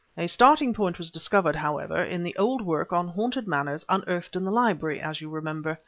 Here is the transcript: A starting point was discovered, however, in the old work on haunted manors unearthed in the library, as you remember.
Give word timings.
A 0.17 0.25
starting 0.25 0.73
point 0.73 0.97
was 0.97 1.11
discovered, 1.11 1.55
however, 1.55 2.03
in 2.03 2.23
the 2.23 2.35
old 2.35 2.63
work 2.63 2.91
on 2.91 3.07
haunted 3.09 3.47
manors 3.47 3.85
unearthed 3.87 4.35
in 4.35 4.43
the 4.43 4.49
library, 4.51 4.99
as 4.99 5.21
you 5.21 5.29
remember. 5.29 5.77